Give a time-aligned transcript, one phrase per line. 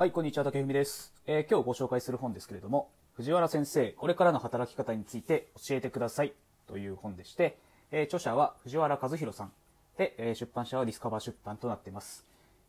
[0.00, 6.32] はい、こんにちは、竹文です、えー今日ご紹介する本ですけれども、藤原先生、これからの働き方について教えてください
[6.66, 7.58] という本でして、
[7.90, 9.52] えー著者は藤原和弘さん
[9.98, 12.24] で、えー出版社はディスカバー出版となっています。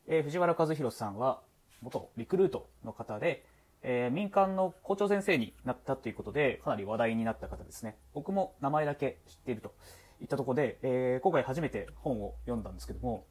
[0.10, 1.40] え藤原和弘さんは
[1.82, 3.46] 元リクルートの方で、
[3.82, 7.96] え民間の校長先生になったということで、かなり話題になった方ですね。
[8.13, 9.74] 僕も名前だけ知っていると
[10.20, 13.26] いったところで、え今回初めて本を読んだんですけども、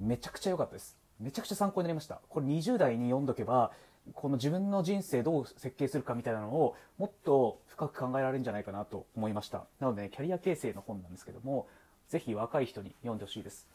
[0.00, 1.03] めちゃくちゃ良かったです。
[1.20, 2.20] めちゃくちゃ参考になりました。
[2.28, 3.72] これ20代に読んどけば、
[4.12, 9.64] この自分の人生どう設計するかみたいなのをもっと深く考えられるんじゃないかなと思いました。
[9.80, 11.66] なので、ねキャリア形成の本なんですけども、
[12.08, 13.66] ぜひ若い人に読んでほしいです。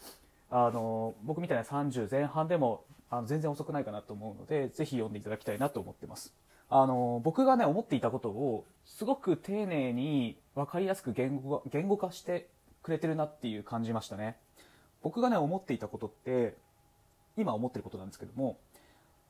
[0.51, 6.33] あの、僕みたいな30前半でもあの全然遅くないかなと思うので、ぜひ読んでいただきたいなと思ってます。
[6.69, 12.47] あの、僕がね、思っていたことを、すごく丁寧に分かりやすく言語言語化して
[12.83, 14.37] くれてるなっていう感じましたね。
[15.01, 16.55] 僕がね、思っていたことって、
[17.39, 18.59] 今思ってることなんですけども、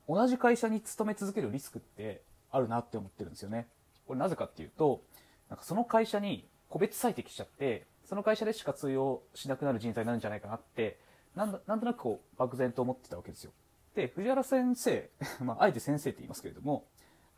[0.08, 3.68] 同じ会社に勤め続けるリスクってあるなって思ってるんですよね。
[4.08, 5.02] これなぜかっていうと、
[5.50, 11.00] なんかその会社に個別最適しちゃって、その会社でしか通用しなくなる人材になるんじゃないかなって、
[11.36, 13.52] なんなんとなくこう、漠然と思ってたわけですよ。
[13.94, 15.10] で、藤原先生、
[15.44, 16.88] まあ、あえて先生って言いますけれども、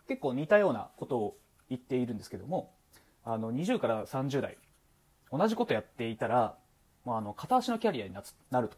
[0.07, 1.37] 結構似たようなことを
[1.69, 2.73] 言っているんですけども、
[3.23, 4.57] あの、20から30代、
[5.31, 6.57] 同じことやっていたら、
[7.05, 8.77] まあ、あの、片足のキャリアになつなると。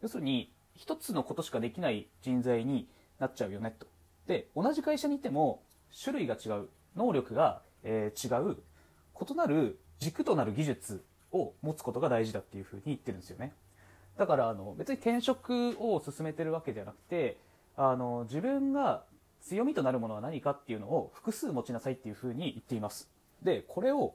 [0.00, 3.86] 要するに、一つのことしかできない人材になっちゃうよね、と。
[4.28, 5.60] で、同じ会社にいても、
[6.04, 8.56] 種類が違う、能力が、えー違う、
[9.20, 13.52] 異なる軸となる技術を持つことが大事だっていうふうに言ってるんですよね。
[14.16, 17.38] だから、あの、別に転職を進めてるわけじゃなくて、
[17.76, 19.04] あの、自分が
[19.40, 23.08] 強みとなるものは何かっていうのを複数持ちなさいっていうふうに言っています。
[23.42, 24.14] で、これを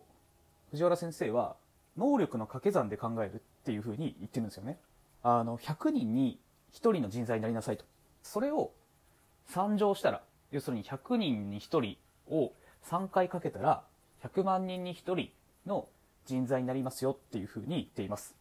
[0.72, 1.56] 藤原先生は
[1.97, 4.80] 能力の掛け算で考えるっていうふうに言ってるんですよね。
[5.23, 6.39] あの、100人に
[6.73, 7.85] 1人の人材になりなさいと。
[8.23, 8.71] それを
[9.49, 11.97] 3乗したら、要するに100人に1人
[12.29, 12.53] を
[12.85, 13.83] 3回かけたら、
[14.23, 15.29] 100万人に1人
[15.66, 15.88] の
[16.25, 18.35] 人材になりますよっていうふうに言っています。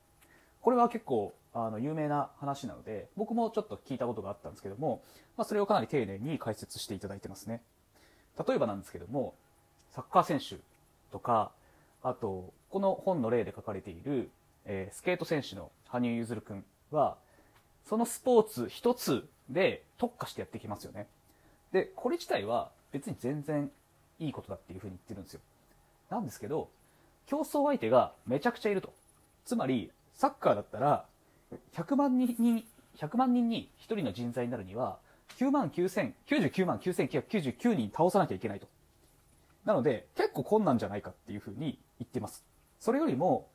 [0.60, 5.02] これは結構、あの、有名な話なので、僕もちょっと聞いたことがあったんですけども、
[5.36, 7.62] まあ、それをかなり丁寧に解説していただいてますね。
[8.46, 9.34] 例えばなんですけども、
[9.90, 10.62] サッカー選手
[11.10, 11.52] とか、
[12.02, 14.30] あと、この本の例で書かれている、
[14.64, 17.16] えースケート選手の羽生結弦くんは、
[17.84, 21.06] そのスポーツ一つで特化してやってきますよね。
[21.72, 23.70] で、これ自体は別に全然
[24.18, 25.40] いいことだっていうふうに言ってるんですよ。
[26.10, 26.68] なんですけど、
[27.26, 28.92] 競争相手がめちゃくちゃいると。
[29.44, 31.06] つまり、サッカーだったら、
[31.74, 32.66] 100万人に、
[32.98, 34.98] 100万人に1人の人材になるには、
[35.38, 38.68] 9万9999万9999人倒さなきゃいけないと。
[39.64, 42.44] なので、結構困難じゃないかっていうふうに言ってます。
[42.78, 43.48] それよりも、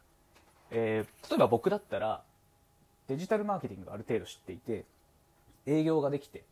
[0.71, 2.23] えー例えば僕だったら、
[3.07, 4.85] デジタルマーケティングがある程度知っていて、
[5.66, 6.44] 営業ができて、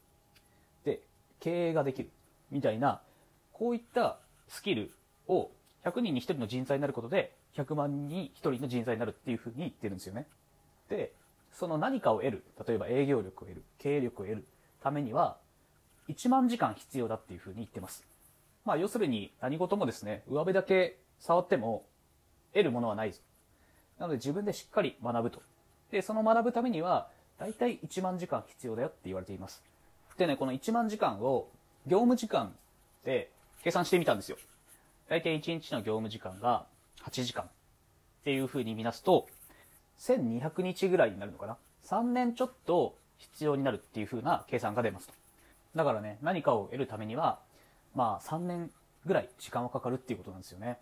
[0.83, 1.01] で、
[1.39, 2.09] 経営ができる、
[2.51, 3.01] みたいな、
[3.53, 4.17] こういった
[4.47, 4.91] スキル
[5.27, 5.49] を
[5.83, 10.27] 100人に1人の人材になることで、100万人に1人の人材になるっていうふうに言ってるんですよね。
[10.89, 11.13] で、
[11.51, 14.45] その何かを得る、例えば営業力を得る、経営力を得る
[14.81, 15.37] ためには、
[16.09, 18.05] 1万時間必要だっていうふうに言ってます。
[18.65, 21.85] まあ、要するに何事もですね、上辺だけ触っても
[22.53, 23.19] 得るものはないぞ。
[23.99, 25.41] なので自分でしっかり学ぶと。
[25.91, 29.61] で、その学ぶためには、だいたい1万時間必要だよって言われています。
[30.17, 31.49] でね、この1万時間を
[31.85, 32.55] 業務時間
[33.03, 33.29] で
[33.63, 34.37] 計算してみたんですよ。
[35.09, 36.65] だいたい1日の業務時間が
[37.03, 37.47] 8時間っ
[38.23, 39.27] ていう風に見なすと、
[39.99, 41.57] 1200日ぐらいになるのかな。
[41.83, 45.13] 3年ちょっと必要になるっていう風な計算が出ますと。
[45.75, 47.39] だからね、何かを得るためには、
[47.93, 48.71] まあ3年
[49.05, 50.79] ぐらい時間はかかるっていうことなんですよね。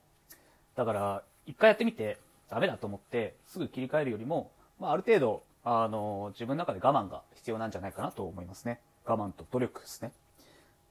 [0.76, 2.18] だから、一回やってみて
[2.50, 4.52] ダメだと思ってすぐ切り替えるよりも、
[4.84, 8.82] まあある程度、あの、自分の中で我慢が必要なんじゃないかなと思いますね。
[9.06, 10.12] 我慢と努力ですね。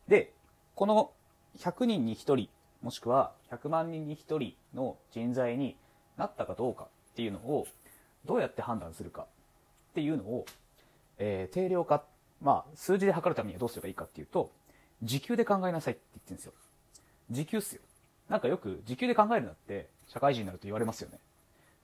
[0.09, 0.33] で、
[0.75, 1.11] この
[1.59, 2.49] 100人に1人、
[2.81, 5.77] もしくは100万人に1人の人材に
[6.17, 7.67] なったかどうかっていうのを、
[8.25, 9.27] どうやって判断するか
[9.91, 10.47] っていうのを、
[11.19, 12.03] えー定量化、
[12.41, 14.51] まあ、数字で測るためにはどうすればいいかっていうと、
[15.03, 16.53] 時給で考えなさいって言ってるんですよ。
[17.31, 17.83] 時給っすよ。
[18.31, 21.19] なんかよく時給で考えるなって社会人になると言われますよね。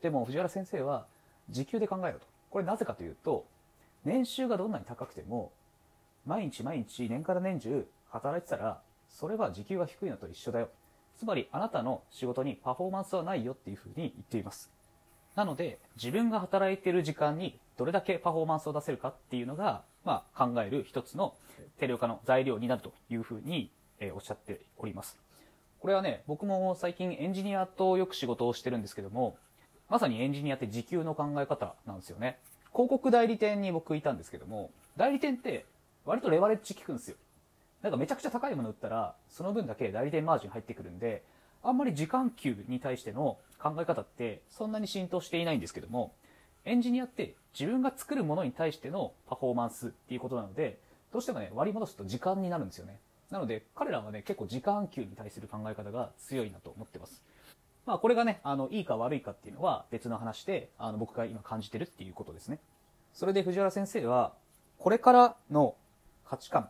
[0.01, 1.07] でも藤原先生は
[1.51, 2.27] 時給で考えろと。
[2.51, 3.47] これなぜかというと、
[4.05, 5.53] 年収がどんなに高くても、
[6.27, 10.69] 毎日毎日年から年中働いてたら、それは時給が低いのと一緒だよ。
[11.17, 14.71] つまりあなたの仕事にパフォーマンスはないよっていうふうに言っています。
[15.35, 21.35] なので、自分が働いている時間にどれだけパフォーマンスを出せるかっていうのが、まあ、考える一つの
[21.79, 23.71] 定量化の材料になるというふうに、
[24.01, 25.19] えおっしゃっております。
[25.81, 29.37] これはね、僕も最近エンジニアとよく仕事をしてるんですけども、
[29.89, 32.39] まさにエンジニアって時給の考え方なんですよね。
[32.73, 35.65] 広告代理店に僕いたんですけども、代理店って
[36.05, 37.17] 割とレバレッジ効くんですよ。
[37.83, 41.23] なんかめちゃくちゃ高いもの売ったら、その分だけ代理店マージン入ってくるんで、
[41.63, 46.13] あんまり時間給に対しての考え方ってそんなに浸透していないんですけども、
[46.65, 50.79] エンジニアって自分が作るものに対してのパフォーマンスっていうことなので、
[51.13, 52.99] どうしてもね、割り戻すと時間になるんですよね。
[53.31, 57.23] なので、彼らはね、結構時間給に対する考え方が強いなと思ってます。
[57.89, 62.59] まあ、これがね、あの、いいか悪いかっていうのは別の話で、あの、僕が今感じてるっていうことですね。
[63.15, 64.35] それで藤原先生は、
[64.79, 65.75] これからの
[66.27, 66.69] 価値観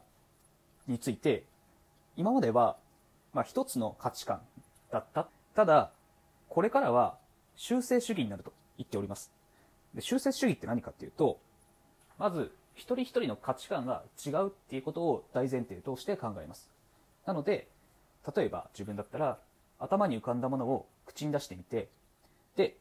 [0.87, 1.45] について、
[2.17, 2.77] 今までは、
[3.33, 4.43] まあ、一つの価値観
[4.93, 5.29] だった。
[5.57, 5.91] ただ、
[6.49, 7.19] これからは
[7.57, 9.33] 修正主義になると言っております。
[9.95, 11.41] で修正主義って何かっていうと、
[12.17, 16.71] まず、一人一人の価値観が違うっていうことを大前提として考えます。
[17.27, 17.67] なので、
[18.37, 19.41] 例えば自分だったら、
[19.81, 21.89] 頭に浮かんだものを口に出してみて、
[22.57, 22.77] で、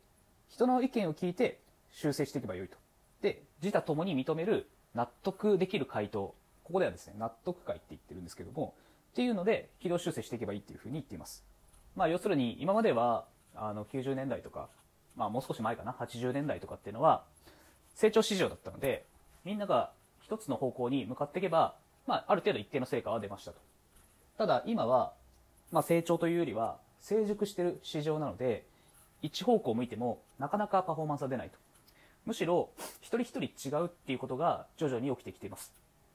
[0.50, 1.60] 人の意見を聞いて
[1.92, 2.78] 修正していけばよいと。
[3.22, 6.36] で、自他ともに認める納得できる回答。
[6.64, 8.76] ここではですね、納得会って言ってるんですけども、
[9.12, 11.44] っていうので、軌道修正していけばいいっていうふうに言っています。
[11.96, 13.26] まあ、要するに、今までは、
[13.56, 14.70] あの、90年代とか、
[15.16, 17.24] まあ、もう少し前かな、80年代とかっていうのは、
[17.96, 19.06] 成長市場だったので、
[19.44, 19.92] みんなが
[20.22, 21.76] 一つの方向に向かっていけば、
[22.06, 23.60] まあ、ある程度一定の成果は出ましたと。
[24.38, 25.14] ただ、今は、
[25.72, 28.66] まあ、成長というよりは、成熟してる市場なので、
[29.22, 31.58] 一方向向いても、なかなかパフォーマンスは出ないと。
[32.26, 32.70] むしろ、
[33.02, 35.72] 一人一人違うっていうことが徐々に起きてきています。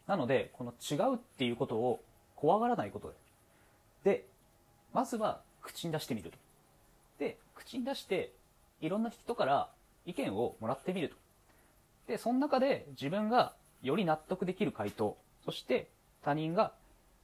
[0.07, 2.01] なので、この違うっていうことを
[2.37, 3.15] 怖がらないこと
[4.05, 4.13] で。
[4.13, 4.27] で、
[4.93, 6.39] まずは口に出してみると。
[7.19, 8.33] で、口に出して、
[8.81, 9.71] いろんな人から
[10.07, 11.17] 意見をもらってみると。
[12.09, 15.89] で、その中で自分がより納得できる回答、そして
[16.23, 16.73] 他人が、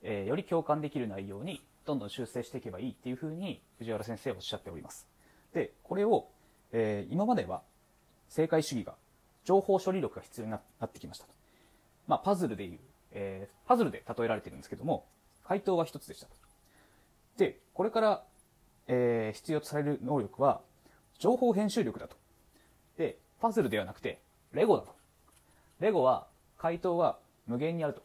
[0.03, 5.09] えー、より共感できる内容にどんどん修正していけばいいっていうふうに藤原先生はおっしゃっております。
[5.55, 6.29] で、これを、
[6.71, 7.63] えー、今までは
[8.29, 8.95] 正解主義が、
[9.45, 11.33] 情報処理力が必要になってきましたと。
[12.07, 12.79] まあ、パズルでいう、
[13.13, 15.07] えー、パズルで例えられてるんですけども、
[15.45, 16.33] 回答は一つでしたと。
[17.39, 18.25] で、これから、
[18.87, 20.61] えー、必要とされる能力は、
[21.19, 22.17] 情報編集力だと。
[22.99, 24.21] で、パズルではなくて、
[24.53, 24.95] レゴだと。
[25.81, 26.27] レゴは、
[26.59, 28.03] 回答は無限にあると。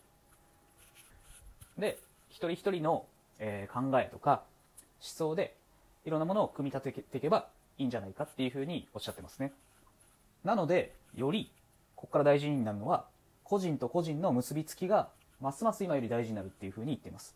[1.77, 1.99] で、
[2.29, 3.07] 一人一人の、
[3.39, 4.43] えー、考えとか
[5.01, 5.55] 思想で
[6.05, 7.47] いろんなものを組み立てていけば
[7.77, 9.53] いいんじゃないかっていうふうにおっしゃってますね。
[10.43, 11.51] なので、より、
[11.95, 13.05] ここから大事になるのは、
[13.43, 15.09] 個人と個人の結びつきが、
[15.39, 17.35] ますます今より大事になるっていうふうに言っています。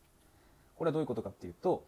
[0.77, 1.85] これはどういうことかっていうと、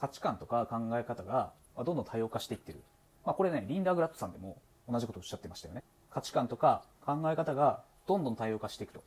[0.00, 2.80] 価値観とか考え方がどんどん多様化していってる。
[3.24, 4.56] まあこれね、リンダー・グラットさんでも
[4.88, 5.82] 同じことをおっしゃってましたよね。
[6.10, 9.02] 価値観とか考え方がどんどん多様化していくと。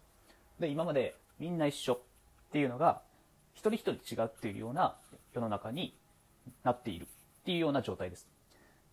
[0.60, 2.00] で、今までみんな一緒っ
[2.52, 3.02] ていうのが、
[3.56, 4.96] 一人一人違うっていうような
[5.34, 5.98] 世の中に
[6.64, 7.08] なっているっ
[7.46, 8.28] ていうような状態です。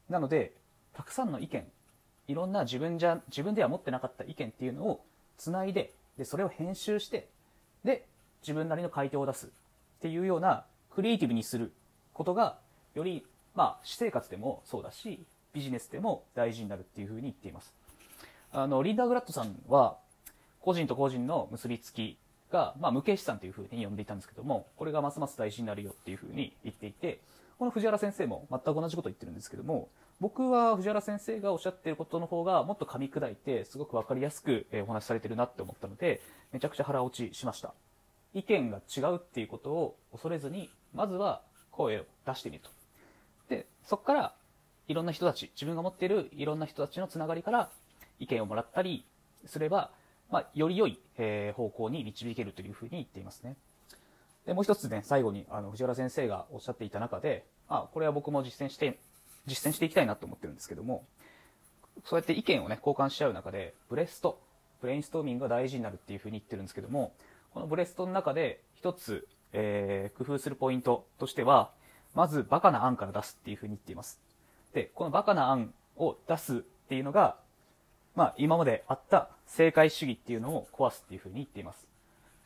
[0.08, 0.54] なので、
[0.94, 1.66] たくさんの意見、
[2.28, 5.04] いろんな自分じゃ、自分では持ってなかった意見っていうのを
[5.36, 7.28] 繋いで、で、それを編集して、
[7.84, 8.06] で、
[8.42, 9.48] 自分なりの回答を出すっ
[10.00, 11.72] ていうようなクリエイティブにする
[12.12, 12.58] ことが、
[12.94, 13.24] より、
[13.54, 17.72] まあ、私生活でもそうだし、ビジネスでも大事になるっていうふうに言っています。
[18.52, 19.96] あの、リンダー・グラットさんは、
[20.60, 22.18] 個人と個人の結びつき
[22.52, 27.20] が、まあ、無形資産というふうに呼んでいたんですけども、これがますます大事になるよっていうふうに言っていて、
[27.58, 29.88] この藤原先生も全く同じこと言ってるんですけども、
[30.20, 36.20] 僕は藤原先生がおっしゃってることの方がもっと噛み砕いて、すごくわかりやすくお話しされてるなって思ったので、
[36.52, 37.74] めちゃくちゃ腹落ちしました。
[38.34, 42.70] 意見が違うっていうことを恐れずに、まずは声を出してみると。
[43.48, 44.34] で、そこから、
[44.88, 47.70] いろんな人たち、自分が持っているいろんな人たちのつながりから
[48.18, 49.04] 意見をもらったり
[49.46, 49.90] すれば、
[50.32, 53.54] まあ、より良い、え、方向に導けるというふうに言っていますね。
[54.46, 58.98] で、もう一つね、最後に、あの、藤原先生がおっしゃっていた中で、あ、これは僕も実践して、
[59.46, 61.04] 実践していきたいなと思ってるんですけども、
[62.06, 64.40] そうやって意見をね、交換し合う中で、ブレスト、
[64.80, 67.12] ブレインストーミングが大事になるっていうふうに言ってるんですけども、
[67.52, 71.70] このブレストの中で一つ、えー、工夫するポイントとしては、
[72.14, 74.18] まずバカな案から出すっていうふうに言っています。
[74.72, 77.36] で、このバカな案を出すっていうのが、
[78.14, 81.86] まあ今まであった正解主義っていうのを壊すっていうふうに言っています。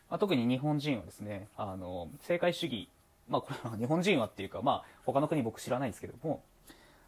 [0.09, 2.89] まあ、特に日本人はですね、あの、正解主義、
[3.29, 6.43] まあこれは日本人はっていうか、まあ他の国僕知らないんですけども、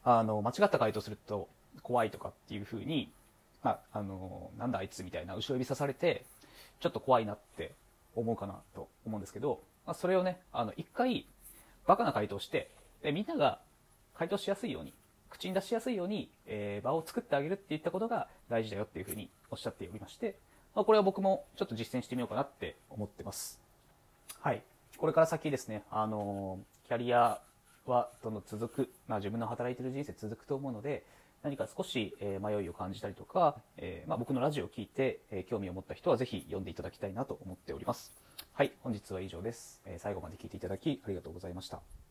[0.05, 1.49] あの、間違った回答すると
[1.83, 3.11] 怖いとかっていうふうに、
[3.63, 6.25] まあ、あの、なんだあいつみたいな後ろ指さされて、
[6.81, 7.75] ちょっと怖いなって
[8.15, 11.27] 思うかなと思うんですけど、まあ、それをね、あの、一回、
[11.87, 12.71] バカな回答して、
[13.03, 13.61] で、みんなが
[14.15, 14.93] 回答しやすいように、
[15.31, 20.37] 口に出しやすいように、えー、場を作ってあげるっていったことが大事だよっていうふうにおっしゃっておりまして、
[20.75, 23.61] まあ、これは僕もちょっと実践してみようかなって思ってます。
[24.41, 24.63] はい。
[24.97, 27.41] これから先ですね、あのー、キャリア
[27.87, 31.05] はどんどん続く、まあ自分の働いてる人生続くと思うので、
[31.43, 38.13] 何か少し、え迷いを感じたりとか、えー、まあ、僕のラジオを聞いて、え興味を持った人はぜひ読んでいただきたいなと思っております。
[38.53, 39.81] はい、本日は以上です。
[39.87, 42.08] えー最後まで聞いていただきありがとうございました。